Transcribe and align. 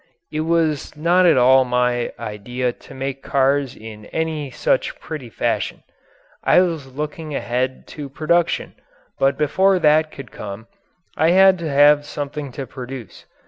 It 0.31 0.39
was 0.39 0.97
not 0.97 1.27
at 1.27 1.37
all 1.37 1.63
my 1.63 2.11
idea 2.17 2.73
to 2.73 2.93
make 2.95 3.21
cars 3.21 3.75
in 3.75 4.07
any 4.07 4.49
such 4.49 4.99
petty 4.99 5.29
fashion. 5.29 5.83
I 6.43 6.61
was 6.61 6.95
looking 6.95 7.35
ahead 7.35 7.85
to 7.89 8.09
production, 8.09 8.73
but 9.19 9.37
before 9.37 9.77
that 9.77 10.11
could 10.11 10.31
come 10.31 10.65
I 11.15 11.29
had 11.29 11.59
to 11.59 11.69
have 11.69 12.07
something 12.07 12.51
to 12.53 12.65
produce. 12.65 13.25